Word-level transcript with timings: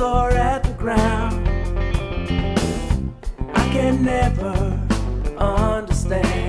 or 0.00 0.30
at 0.30 0.62
the 0.62 0.72
ground. 0.74 1.48
I 3.54 3.68
can 3.72 4.04
never 4.04 4.54
understand 5.38 6.47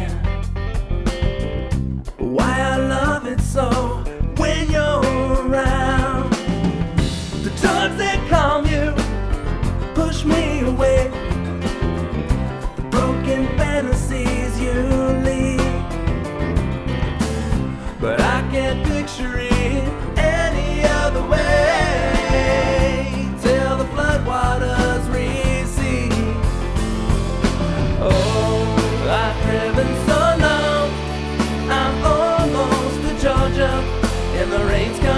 and 34.40 34.52
the 34.54 34.66
rain's 34.66 34.98
coming 35.00 35.09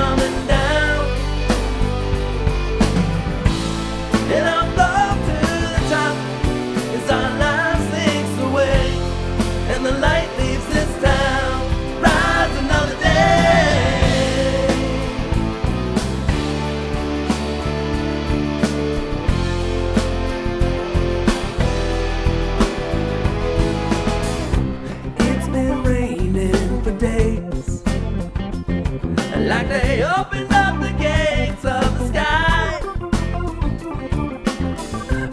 Like 29.48 29.68
they 29.70 30.04
opened 30.04 30.54
up 30.54 30.80
the 30.80 30.92
gates 31.00 31.66
of 31.66 31.98
the 31.98 32.08
sky. 32.10 32.80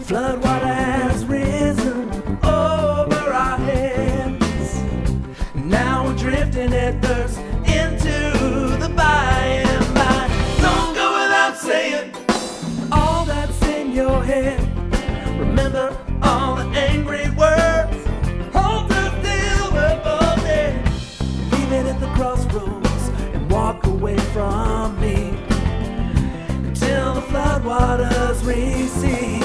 Floodwater 0.07 0.73
has 0.73 1.23
risen 1.25 2.09
over 2.43 3.31
our 3.31 3.57
heads. 3.59 4.81
Now 5.53 6.05
we're 6.05 6.15
drifting 6.17 6.71
headfirst 6.71 7.37
into 7.65 8.15
the 8.79 8.91
by 8.95 9.63
and 9.63 9.93
by. 9.93 10.27
Don't 10.59 10.95
go 10.95 11.07
without 11.21 11.55
saying 11.57 12.11
all 12.91 13.25
that's 13.25 13.61
in 13.67 13.91
your 13.91 14.23
head. 14.23 14.59
Remember 15.39 15.95
from 24.39 24.97
me 25.01 25.33
until 26.69 27.15
the 27.15 27.21
floodwaters 27.23 28.41
recede. 28.45 29.38